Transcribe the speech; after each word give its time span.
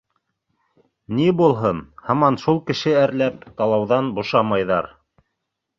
—Ни 1.17 1.27
булһын, 1.41 1.83
һаман 2.07 2.41
шул 2.45 2.59
кеше 2.71 2.97
әрләп, 3.05 3.47
талауҙан 3.61 4.13
бушамайҙар. 4.19 4.93